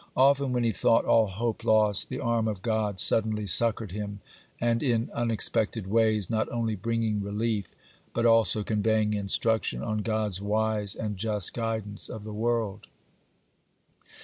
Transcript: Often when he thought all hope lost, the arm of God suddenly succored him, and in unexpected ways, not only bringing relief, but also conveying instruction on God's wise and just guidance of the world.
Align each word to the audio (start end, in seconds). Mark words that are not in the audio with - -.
Often 0.17 0.51
when 0.53 0.63
he 0.63 0.71
thought 0.71 1.05
all 1.05 1.27
hope 1.27 1.63
lost, 1.63 2.09
the 2.09 2.19
arm 2.19 2.47
of 2.47 2.63
God 2.63 2.99
suddenly 2.99 3.45
succored 3.45 3.91
him, 3.91 4.19
and 4.59 4.81
in 4.81 5.11
unexpected 5.13 5.85
ways, 5.85 6.27
not 6.27 6.49
only 6.51 6.73
bringing 6.75 7.21
relief, 7.21 7.75
but 8.11 8.25
also 8.25 8.63
conveying 8.63 9.13
instruction 9.13 9.83
on 9.83 9.99
God's 9.99 10.41
wise 10.41 10.95
and 10.95 11.17
just 11.17 11.53
guidance 11.53 12.09
of 12.09 12.23
the 12.23 12.33
world. 12.33 12.87